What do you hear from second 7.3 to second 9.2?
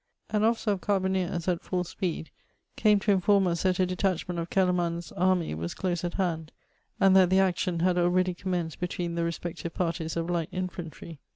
action had already commenced between